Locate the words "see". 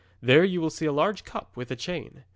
0.71-0.87